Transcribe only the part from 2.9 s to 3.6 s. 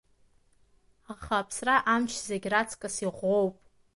иӷәӷәоуп.